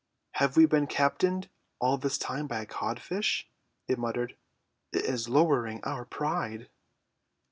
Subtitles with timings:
[0.31, 1.47] "Have we been captained
[1.77, 3.47] all this time by a codfish!"
[3.87, 4.35] they muttered.
[4.91, 6.69] "It is lowering to our pride."